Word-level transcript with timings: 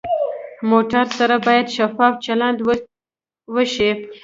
موټر 0.71 1.05
سره 1.17 1.35
باید 1.45 1.67
شفاف 1.77 2.13
چلند 2.25 2.57
وشي. 3.55 3.91